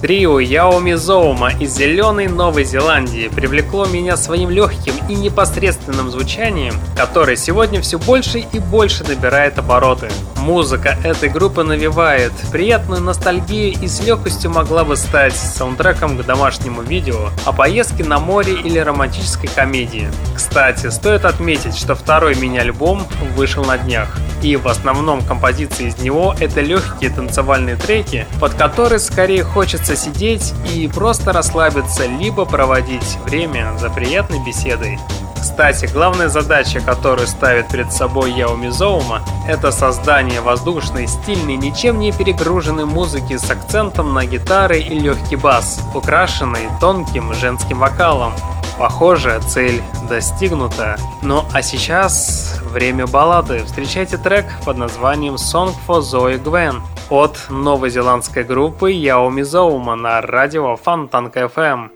Трио 0.00 0.40
Яоми 0.40 0.94
Зоума 0.94 1.52
из 1.52 1.76
зеленой 1.76 2.28
Новой 2.28 2.64
Зеландии 2.64 3.28
привлекло 3.28 3.84
меня 3.84 4.16
своим 4.16 4.48
легким 4.48 4.94
и 5.06 5.14
непосредственным 5.14 6.10
звучанием, 6.10 6.72
которое 6.96 7.36
сегодня 7.36 7.82
все 7.82 7.98
больше 7.98 8.38
и 8.38 8.58
больше 8.58 9.04
набирает 9.04 9.58
обороты. 9.58 10.08
Музыка 10.38 10.96
этой 11.04 11.28
группы 11.28 11.62
навевает 11.62 12.32
приятную 12.50 13.02
ностальгию 13.02 13.74
и 13.78 13.86
с 13.86 14.00
легкостью 14.00 14.50
могла 14.50 14.84
бы 14.84 14.96
стать 14.96 15.36
саундтреком 15.36 16.16
к 16.16 16.24
домашнему 16.24 16.80
видео 16.80 17.28
о 17.44 17.52
поездке 17.52 18.02
на 18.02 18.18
море 18.18 18.54
или 18.54 18.78
романтической 18.78 19.50
комедии. 19.54 20.08
Кстати, 20.34 20.86
стоит 20.86 21.26
отметить, 21.26 21.76
что 21.76 21.94
второй 21.94 22.34
мини-альбом 22.36 23.06
вышел 23.36 23.62
на 23.66 23.76
днях. 23.76 24.16
И 24.42 24.56
в 24.56 24.68
основном 24.68 25.22
композиции 25.22 25.88
из 25.88 25.98
него 25.98 26.34
это 26.40 26.60
легкие 26.60 27.10
танцевальные 27.10 27.76
треки, 27.76 28.26
под 28.40 28.54
которые 28.54 28.98
скорее 28.98 29.44
хочется 29.44 29.96
сидеть 29.96 30.54
и 30.72 30.88
просто 30.88 31.32
расслабиться, 31.32 32.06
либо 32.06 32.44
проводить 32.44 33.18
время 33.26 33.76
за 33.78 33.90
приятной 33.90 34.44
беседой. 34.44 34.98
Кстати, 35.40 35.86
главная 35.92 36.28
задача, 36.28 36.80
которую 36.80 37.26
ставит 37.26 37.68
перед 37.68 37.92
собой 37.92 38.32
Яо 38.32 38.56
Мизоума, 38.56 39.22
это 39.48 39.72
создание 39.72 40.42
воздушной, 40.42 41.06
стильной, 41.06 41.56
ничем 41.56 41.98
не 41.98 42.12
перегруженной 42.12 42.84
музыки 42.84 43.38
с 43.38 43.50
акцентом 43.50 44.12
на 44.12 44.26
гитары 44.26 44.80
и 44.80 44.98
легкий 44.98 45.36
бас, 45.36 45.80
украшенной 45.94 46.68
тонким 46.78 47.32
женским 47.32 47.78
вокалом. 47.78 48.34
Похоже, 48.80 49.38
цель 49.46 49.82
достигнута. 50.08 50.96
Ну 51.22 51.44
а 51.52 51.60
сейчас 51.60 52.58
время 52.72 53.06
баллады. 53.06 53.62
Встречайте 53.64 54.16
трек 54.16 54.46
под 54.64 54.78
названием 54.78 55.34
Song 55.34 55.74
for 55.86 56.00
Zoe 56.00 56.42
Gwen 56.42 56.76
от 57.10 57.36
новозеландской 57.50 58.42
группы 58.42 58.90
Яо 58.92 59.28
Мизоума 59.28 59.96
на 59.96 60.22
радио 60.22 60.76
Фонтанка 60.76 61.40
FM. 61.40 61.90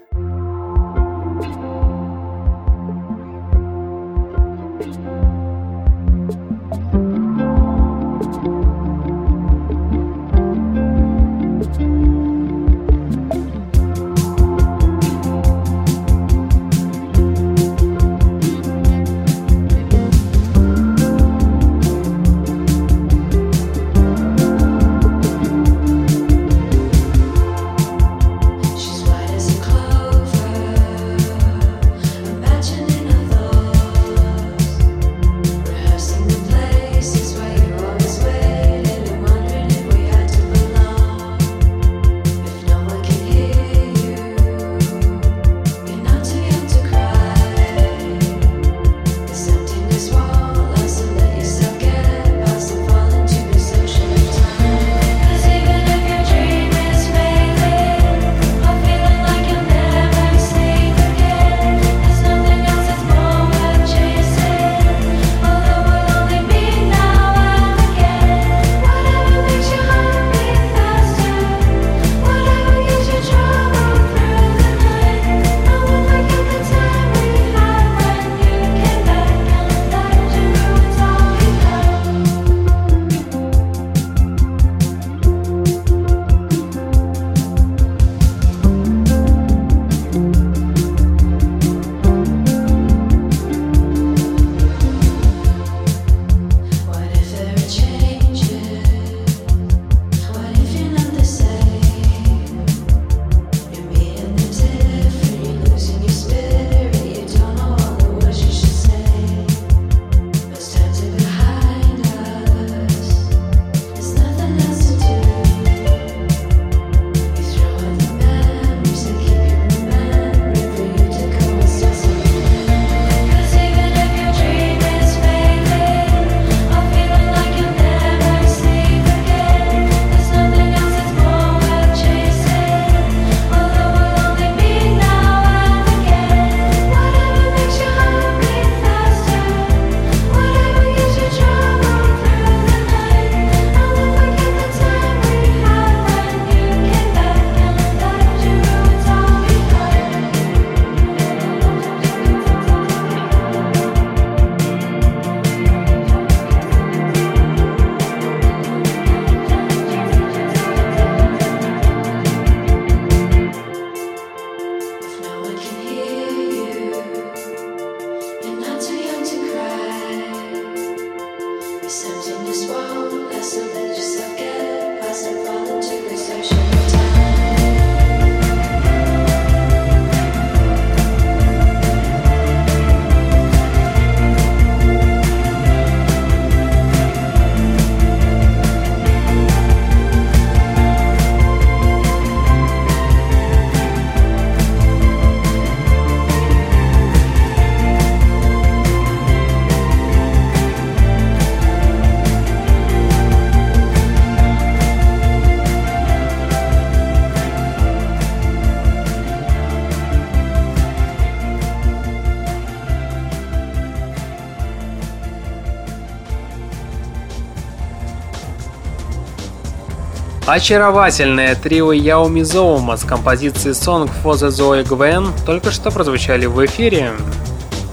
Очаровательное 220.47 221.55
трио 221.55 221.93
Яо 221.93 222.29
Мизоума 222.29 222.99
с 222.99 223.05
композицией 223.05 223.73
Song 223.73 224.11
for 224.23 224.35
the 224.35 224.49
Zoe 224.49 224.85
Gwen 224.85 225.33
только 225.47 225.71
что 225.71 225.91
прозвучали 225.91 226.45
в 226.45 226.63
эфире. 226.67 227.13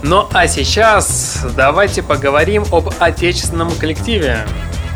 Ну 0.03 0.27
а 0.33 0.47
сейчас 0.49 1.45
давайте 1.55 2.03
поговорим 2.03 2.65
об 2.73 2.89
отечественном 2.99 3.71
коллективе. 3.71 4.39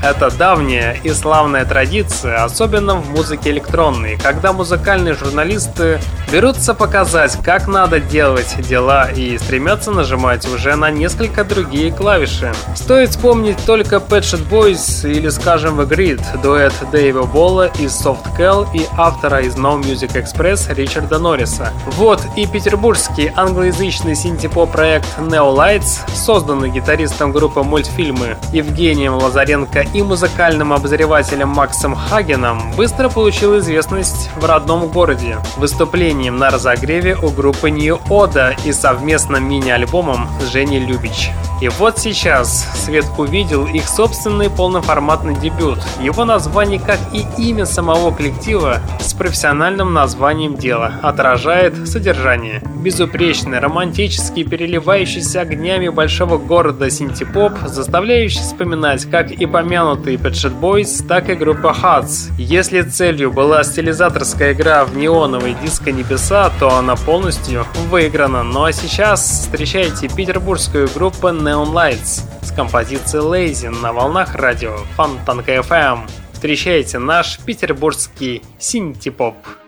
Это 0.06 0.30
давняя 0.30 1.00
и 1.02 1.10
славная 1.10 1.66
традиция, 1.66 2.44
особенно 2.44 2.94
в 2.94 3.10
музыке 3.10 3.50
электронной, 3.50 4.20
когда 4.22 4.54
музыкальные 4.54 5.16
журналисты 5.16 6.00
берутся 6.32 6.76
показать, 6.76 7.36
как 7.44 7.68
надо 7.68 8.00
делать 8.00 8.56
дела 8.70 9.10
и 9.10 9.36
стремятся 9.40 9.90
нажимать 9.90 10.48
уже 10.48 10.76
на 10.76 10.92
несколько 10.92 11.44
другие 11.44 11.92
клавиши. 11.92 12.54
Стоит 12.76 13.10
вспомнить 13.10 13.58
только 13.66 13.96
Pet 13.96 14.22
Shop 14.22 14.48
Boys 14.48 15.10
или, 15.10 15.30
скажем, 15.30 15.82
The 15.82 15.90
Grid, 15.90 16.42
дуэт 16.42 16.74
Дэйва 16.92 17.24
Болла 17.24 17.72
из 17.80 18.00
Soft 18.00 18.38
Cal 18.38 18.68
и 18.76 18.86
автора 18.96 19.40
из 19.40 19.56
No 19.56 19.82
Music 19.82 20.14
Express 20.14 20.72
Ричарда 20.72 21.18
Норриса. 21.18 21.74
Вот 21.88 22.22
и 22.36 22.46
петербургский 22.46 23.32
англоязычный 23.36 24.16
синтепоп 24.16 24.72
проект 24.72 25.08
Neo 25.18 25.56
Lights, 25.56 26.08
созданный 26.14 26.70
гитаристом 26.70 27.32
группы 27.32 27.64
мультфильмы 27.64 28.38
Евгением 28.54 29.16
Лазаренко 29.16 29.84
и 29.96 30.04
музыкальным 30.04 30.74
обозревателем 30.74 31.48
Максом 31.48 31.96
Хагеном 31.96 32.74
быстро 32.76 33.08
получил 33.08 33.58
известность 33.60 34.30
в 34.36 34.44
родном 34.44 34.90
городе 34.90 35.38
выступлением 35.56 36.38
на 36.38 36.50
разогреве 36.50 37.16
у 37.16 37.30
группы 37.30 37.70
New 37.70 37.98
Oda 38.10 38.54
и 38.66 38.74
совместным 38.74 39.48
мини-альбомом 39.48 40.28
с 40.42 40.52
Женей 40.52 40.80
Любич. 40.80 41.32
И 41.62 41.70
вот 41.70 41.98
сейчас 41.98 42.68
Свет 42.84 43.06
увидел 43.18 43.66
их 43.66 43.88
собственный 43.88 44.50
полноформатный 44.50 45.36
дебют. 45.36 45.80
Его 46.02 46.26
название, 46.26 46.80
как 46.80 47.00
и 47.14 47.26
имя 47.38 47.66
самого 47.66 48.12
коллектива, 48.12 48.82
с 49.00 49.14
профессиональным 49.14 49.94
названием 49.94 50.58
дела, 50.58 50.96
отражает 51.02 51.88
содержание. 51.88 52.62
Безупречный, 52.76 53.60
романтический, 53.60 54.44
переливающийся 54.44 55.42
огнями 55.42 55.88
большого 55.88 56.38
города 56.38 56.90
синтепоп, 56.90 57.54
заставляющий 57.66 58.42
вспоминать 58.42 59.06
как 59.06 59.32
и 59.32 59.46
помянутые 59.86 60.18
Pet 60.18 60.60
Boys, 60.60 61.06
так 61.08 61.30
и 61.30 61.36
группа 61.36 61.68
Hats. 61.68 62.32
Если 62.40 62.82
целью 62.82 63.32
была 63.32 63.64
стилизаторская 63.64 64.54
игра 64.54 64.84
в 64.84 64.98
неоновые 64.98 65.56
диско-небеса, 65.62 66.52
то 66.60 66.76
она 66.76 66.96
полностью 66.96 67.66
выиграна. 67.92 68.42
Ну 68.42 68.64
а 68.64 68.72
сейчас 68.72 69.22
встречайте 69.22 70.08
петербургскую 70.08 70.90
группу 70.92 71.28
Neon 71.28 71.72
Lights 71.72 72.24
с 72.42 72.52
композицией 72.52 73.24
Lazy 73.24 73.70
на 73.70 73.94
волнах 73.94 74.34
радио 74.34 74.76
Фонтанка 74.96 75.58
FM. 75.58 76.10
Встречайте 76.34 76.98
наш 76.98 77.40
петербургский 77.40 78.42
синтепоп. 78.58 79.36
What's 79.46 79.65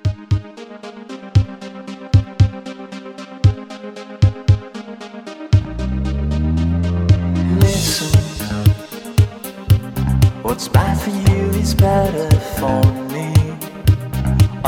better 11.88 12.30
for 12.60 12.82
me. 13.14 13.30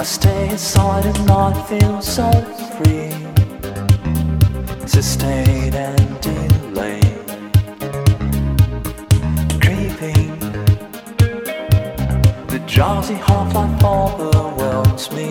I 0.02 0.04
stay 0.04 0.44
inside 0.56 1.06
and 1.12 1.22
not 1.26 1.54
feel 1.70 2.02
so 2.02 2.30
free. 2.76 3.14
Sustain 4.98 5.74
and 5.88 6.10
delay. 6.28 7.02
Creeping. 9.64 10.32
The 12.54 12.60
drowsy 12.74 13.18
half 13.28 13.50
life 13.54 13.84
overwhelms 13.84 15.06
me. 15.18 15.30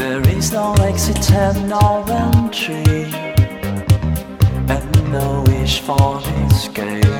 There 0.00 0.24
is 0.36 0.46
no 0.52 0.66
exit 0.90 1.30
and 1.46 1.58
no 1.76 1.86
entry. 2.26 3.04
And 4.74 4.90
no 5.16 5.26
wish 5.46 5.76
for 5.86 6.10
escape. 6.46 7.19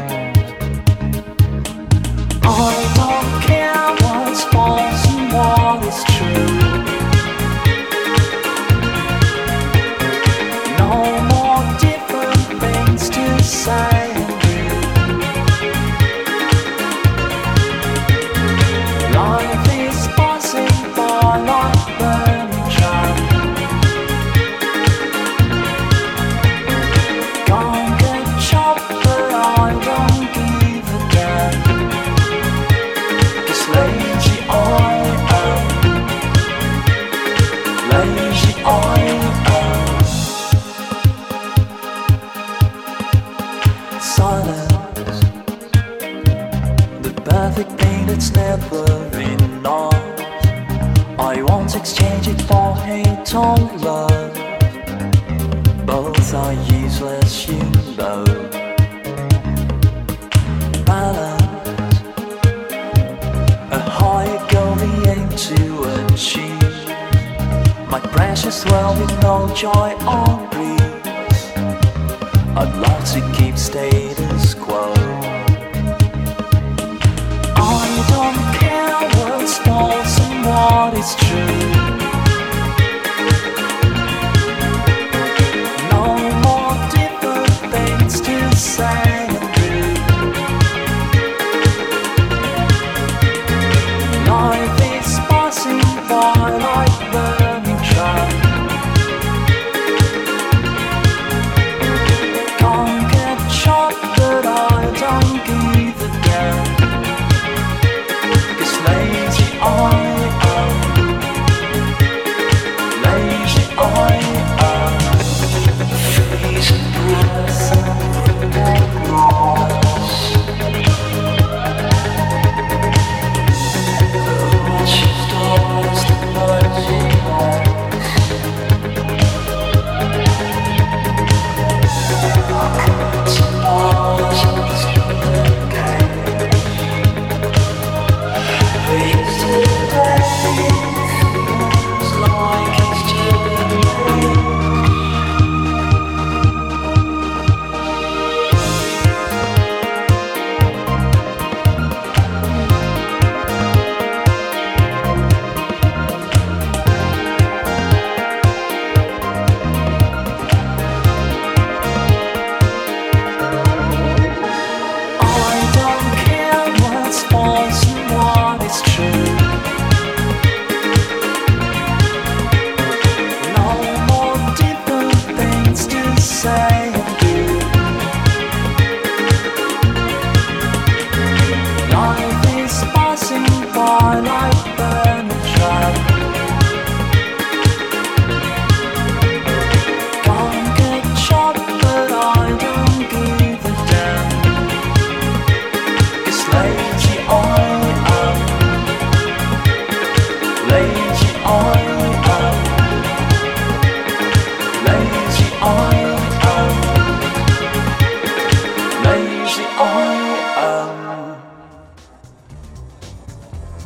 All 2.63 2.69
I 2.69 3.43
care 3.47 3.91
what's 4.03 4.45
false 4.45 5.07
and 5.15 5.33
what 5.33 5.83
is 5.87 6.05
true. 6.05 6.50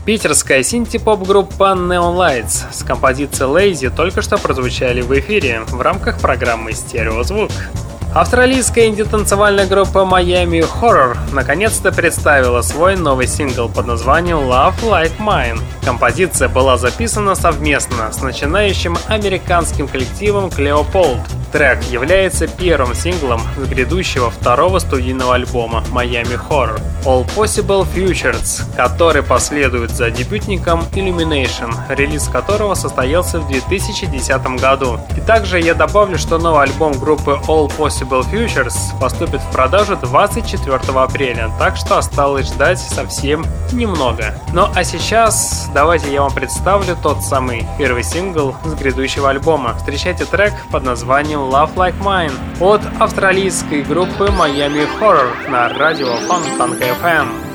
Питерская 0.04 0.62
синти-поп-группа 0.62 1.72
Neon 1.74 2.14
Lights 2.14 2.64
с 2.72 2.82
композицией 2.82 3.72
Lazy 3.72 3.90
только 3.94 4.20
что 4.20 4.36
прозвучали 4.36 5.00
в 5.00 5.18
эфире 5.18 5.62
в 5.66 5.80
рамках 5.80 6.18
программы 6.18 6.72
«Стереозвук». 6.72 7.50
Австралийская 8.12 8.88
инди-танцевальная 8.88 9.66
группа 9.66 10.00
Miami 10.00 10.60
Horror 10.60 11.16
наконец-то 11.32 11.90
представила 11.90 12.60
свой 12.60 12.96
новый 12.96 13.26
сингл 13.26 13.70
под 13.70 13.86
названием 13.86 14.40
Love 14.40 14.82
Like 14.82 15.18
Mine. 15.18 15.58
Композиция 15.86 16.50
была 16.50 16.76
записана 16.76 17.34
совместно 17.34 18.12
с 18.12 18.20
начинающим 18.20 18.98
американским 19.08 19.88
коллективом 19.88 20.50
Cleopold. 20.50 21.20
Трек 21.54 21.84
является 21.84 22.48
первым 22.48 22.96
синглом 22.96 23.40
с 23.56 23.68
грядущего 23.68 24.28
второго 24.28 24.80
студийного 24.80 25.36
альбома 25.36 25.84
Miami 25.92 26.36
Horror 26.50 26.80
All 27.04 27.24
Possible 27.36 27.86
Futures, 27.94 28.62
который 28.74 29.22
последует 29.22 29.92
за 29.92 30.10
дебютником 30.10 30.80
Illumination, 30.94 31.72
релиз 31.90 32.26
которого 32.26 32.74
состоялся 32.74 33.38
в 33.38 33.46
2010 33.46 34.60
году. 34.60 34.98
И 35.16 35.20
также 35.20 35.60
я 35.60 35.74
добавлю, 35.74 36.18
что 36.18 36.38
новый 36.38 36.64
альбом 36.64 36.98
группы 36.98 37.38
All 37.46 37.70
Possible 37.78 38.28
Futures 38.28 38.74
поступит 39.00 39.40
в 39.40 39.52
продажу 39.52 39.96
24 39.96 40.76
апреля, 40.98 41.52
так 41.60 41.76
что 41.76 41.98
осталось 41.98 42.48
ждать 42.48 42.80
совсем 42.80 43.46
немного. 43.70 44.34
Ну 44.52 44.66
а 44.74 44.82
сейчас 44.82 45.70
давайте 45.72 46.12
я 46.12 46.22
вам 46.22 46.32
представлю 46.32 46.96
тот 47.00 47.22
самый 47.22 47.64
первый 47.78 48.02
сингл 48.02 48.56
с 48.64 48.74
грядущего 48.74 49.30
альбома. 49.30 49.74
Встречайте 49.76 50.24
трек 50.24 50.52
под 50.72 50.82
названием 50.82 51.43
Love 51.50 51.74
Like 51.76 52.00
Mine 52.02 52.32
от 52.60 52.80
австралийской 52.98 53.82
группы 53.82 54.24
Miami 54.26 54.86
Horror 54.98 55.50
на 55.50 55.68
радио 55.68 56.14
Фонтанка 56.26 56.84
FM. 56.84 57.53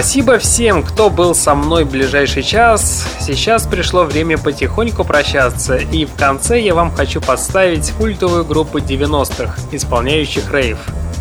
Спасибо 0.00 0.38
всем, 0.38 0.82
кто 0.82 1.10
был 1.10 1.34
со 1.34 1.54
мной 1.54 1.84
ближайший 1.84 2.42
час. 2.42 3.06
Сейчас 3.20 3.66
пришло 3.66 4.04
время 4.04 4.38
потихоньку 4.38 5.04
прощаться, 5.04 5.76
и 5.76 6.06
в 6.06 6.14
конце 6.14 6.58
я 6.58 6.74
вам 6.74 6.90
хочу 6.90 7.20
поставить 7.20 7.90
культовую 7.90 8.46
группу 8.46 8.78
90-х, 8.78 9.56
исполняющих 9.72 10.50
рейв. 10.54 10.78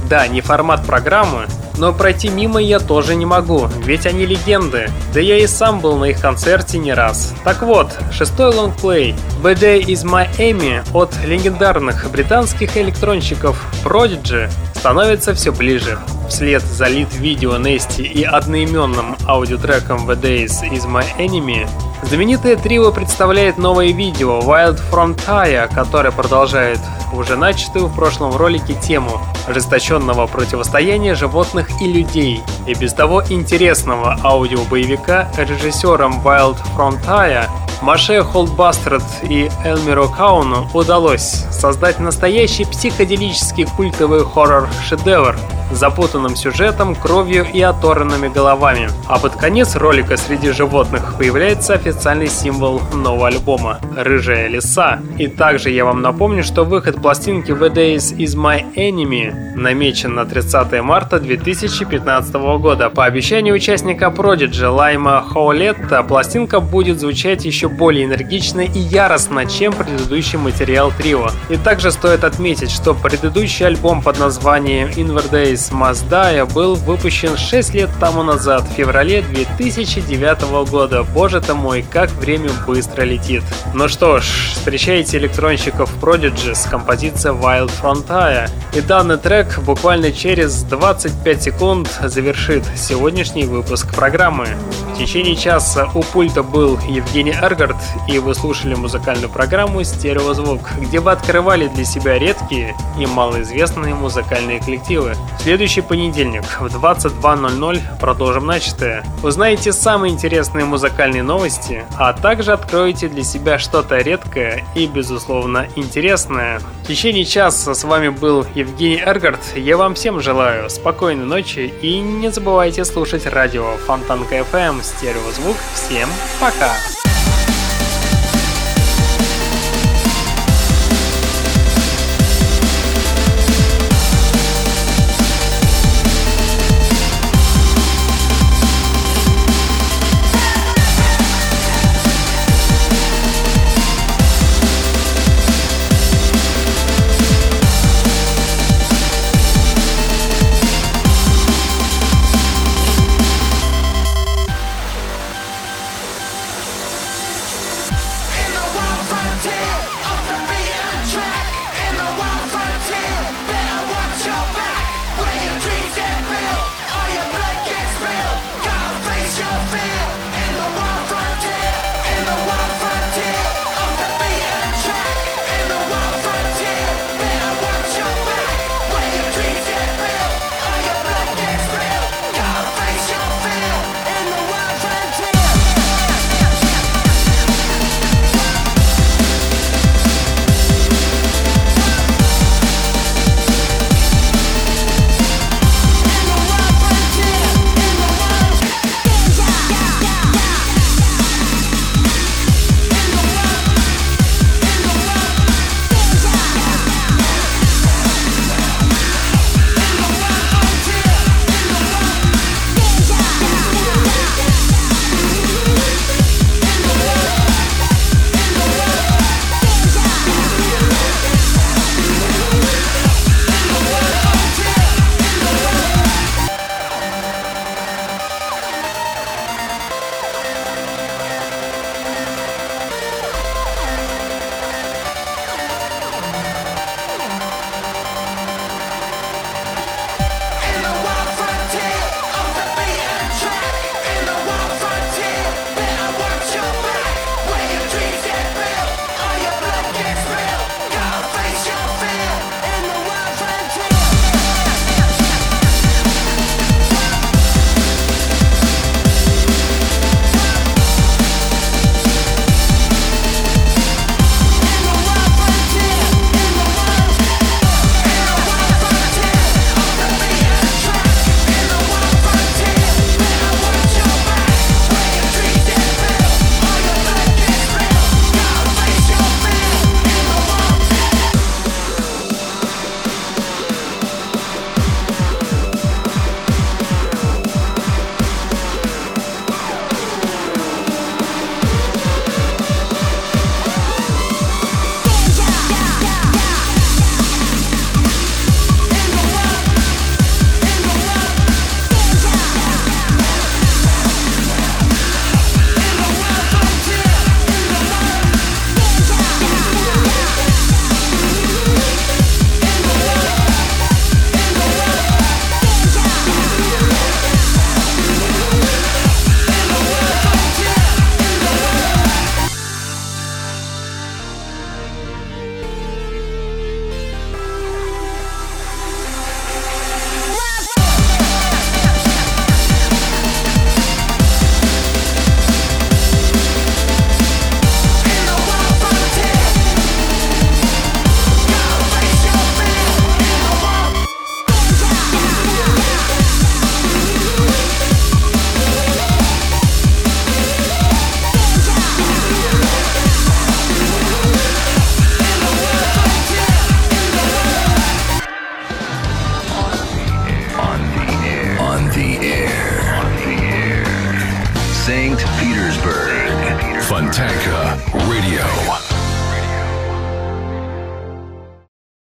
Да, 0.10 0.26
не 0.30 0.40
формат 0.40 0.86
программы, 0.86 1.48
но 1.78 1.92
пройти 1.92 2.30
мимо 2.30 2.62
я 2.62 2.80
тоже 2.80 3.16
не 3.16 3.26
могу, 3.26 3.68
ведь 3.84 4.06
они 4.06 4.26
легенды. 4.26 4.90
Да 5.14 5.20
я 5.20 5.40
и 5.40 5.46
сам 5.46 5.82
был 5.82 5.98
на 5.98 6.06
их 6.06 6.22
концерте 6.22 6.78
не 6.78 6.94
раз. 6.94 7.34
Так 7.44 7.64
вот, 7.64 8.00
шестой 8.14 8.56
лонгплей 8.56 9.14
«The 9.44 9.60
Day 9.60 9.82
is 9.82 10.06
Miami» 10.06 10.88
от 10.94 11.14
легендарных 11.26 12.10
британских 12.10 12.78
электронщиков 12.78 13.62
Prodigy 13.84 14.50
становится 14.74 15.34
все 15.34 15.52
ближе. 15.52 16.00
Вслед 16.30 16.62
за 16.62 16.88
лид-видео 16.88 17.58
Нести 17.58 18.04
и 18.04 18.24
одноименным 18.24 19.18
аудиотреком 19.28 20.10
«The 20.10 20.22
Days 20.22 20.62
is 20.72 20.86
My 20.86 21.06
Enemy» 21.18 21.68
знаменитое 22.04 22.56
трио 22.56 22.92
представляет 22.92 23.58
новое 23.58 23.92
видео 23.92 24.40
«Wild 24.40 24.80
From 24.92 25.16
Taya», 25.16 25.74
которое 25.74 26.12
продолжает 26.12 26.80
уже 27.14 27.36
начатую 27.36 27.88
в 27.88 27.96
прошлом 27.96 28.36
ролике 28.36 28.74
тему 28.76 29.20
ожесточенного 29.48 30.28
противостояния 30.28 31.16
животных 31.16 31.70
и 31.82 31.92
людей. 31.92 32.42
И 32.68 32.74
без 32.74 32.94
того 32.94 33.24
интересного 33.30 34.18
аудиобоевика 34.24 35.30
режиссером 35.38 36.22
Wild 36.24 36.58
Frontire 36.78 37.48
Маше 37.82 38.24
Холдбастерд 38.24 39.04
и 39.24 39.50
Элмиру 39.64 40.10
Кауну 40.10 40.68
удалось 40.74 41.46
создать 41.50 42.00
настоящий 42.00 42.66
психоделический 42.66 43.66
культовый 43.66 44.24
хоррор-шедевр, 44.24 45.38
запутанным 45.72 46.36
сюжетом, 46.36 46.94
кровью 46.96 47.46
и 47.52 47.62
оторванными 47.62 48.28
головами. 48.28 48.90
А 49.08 49.18
под 49.18 49.36
конец 49.36 49.76
ролика 49.76 50.18
среди 50.18 50.52
животных 50.52 51.16
появляется 51.18 51.74
официальный 51.74 52.28
символ 52.28 52.82
нового 52.94 53.28
альбома– 53.28 53.80
рыжая 53.96 54.48
лиса. 54.48 55.00
И 55.18 55.28
также 55.28 55.70
я 55.70 55.86
вам 55.86 56.02
напомню, 56.02 56.44
что 56.44 56.66
выход 56.66 57.02
пластинки 57.02 57.52
The 57.52 57.74
Days 57.74 58.18
Is 58.18 58.36
My 58.36 58.66
Enemy 58.76 59.56
намечен 59.56 60.16
на 60.16 60.26
30 60.26 60.82
марта 60.82 61.20
2015 61.20 62.34
года. 62.34 62.90
По 62.90 63.06
обещанию 63.06 63.56
участника 63.56 64.08
Prodigy 64.08 64.68
Лайма 64.68 65.24
Хоулетта, 65.28 66.04
пластинка 66.04 66.60
будет 66.60 67.00
звучать 67.00 67.46
еще 67.46 67.69
более 67.70 68.06
энергично 68.06 68.62
и 68.62 68.80
яростно, 68.80 69.46
чем 69.46 69.74
предыдущий 69.74 70.40
материал 70.40 70.92
трио. 70.98 71.30
И 71.50 71.58
также 71.58 71.92
стоит 71.92 72.24
отметить, 72.24 72.72
что 72.72 72.94
предыдущий 72.94 73.68
альбом 73.68 74.02
под 74.02 74.20
названием 74.20 74.90
Inver 74.90 75.30
Days 75.30 75.60
из 75.60 75.72
Маздая 75.72 76.46
был 76.46 76.76
выпущен 76.76 77.36
6 77.36 77.74
лет 77.74 77.90
тому 78.00 78.24
назад, 78.24 78.64
в 78.64 78.74
феврале 78.74 79.22
2009 79.22 80.70
года. 80.70 81.04
Боже 81.04 81.42
ты 81.42 81.54
мой, 81.54 81.84
как 81.90 82.10
время 82.12 82.50
быстро 82.66 83.04
летит. 83.04 83.44
Ну 83.74 83.90
что 83.90 84.20
ж, 84.20 84.24
встречайте 84.54 85.18
электронщиков 85.18 85.92
Prodigy 86.02 86.56
с 86.56 86.64
композицией 86.64 87.36
Wild 87.36 87.72
Frontier. 87.82 88.50
И 88.74 88.82
данный 88.82 89.18
трек 89.18 89.60
буквально 89.60 90.12
через 90.12 90.64
25 90.64 91.44
секунд 91.44 92.00
завершит 92.04 92.64
сегодняшний 92.78 93.44
выпуск 93.44 93.94
программы. 93.94 94.48
В 94.94 94.98
течение 94.98 95.36
часа 95.36 95.90
у 95.94 96.04
пульта 96.04 96.44
был 96.44 96.80
Евгений 96.88 97.34
Эргард, 97.60 97.78
и 98.08 98.20
вы 98.20 98.34
слушали 98.36 98.74
музыкальную 98.74 99.30
программу 99.30 99.84
«Стереозвук», 99.84 100.62
где 100.80 101.00
вы 101.00 101.12
открывали 101.12 101.68
для 101.68 101.84
себя 101.84 102.18
редкие 102.18 102.74
и 102.98 103.06
малоизвестные 103.06 103.96
музыкальные 103.96 104.60
коллективы 104.60 105.16
следующий 105.40 105.82
понедельник 105.82 106.44
в 106.60 106.66
22.00 106.66 107.82
продолжим 108.00 108.46
начатое. 108.46 109.04
Узнаете 109.24 109.74
самые 109.74 110.14
интересные 110.14 110.64
музыкальные 110.64 111.24
новости, 111.24 111.84
а 111.98 112.14
также 112.14 112.54
откроете 112.54 113.10
для 113.10 113.24
себя 113.24 113.60
что-то 113.60 113.98
редкое 113.98 114.64
и, 114.76 114.86
безусловно, 114.86 115.68
интересное. 115.76 116.62
В 116.84 116.88
течение 116.88 117.26
часа 117.26 117.74
с 117.74 117.84
вами 117.84 118.10
был 118.10 118.46
Евгений 118.56 119.02
Эргард. 119.06 119.40
Я 119.56 119.76
вам 119.76 119.96
всем 119.96 120.22
желаю 120.22 120.70
спокойной 120.70 121.26
ночи 121.26 121.74
и 121.82 122.00
не 122.00 122.32
забывайте 122.32 122.86
слушать 122.86 123.26
радио 123.26 123.76
Фонтанка 123.86 124.38
FM 124.40 124.82
Стереозвук. 124.82 125.58
Всем 125.74 126.08
пока! 126.40 126.72